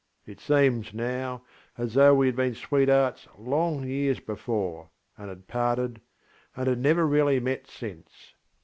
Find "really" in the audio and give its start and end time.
7.05-7.39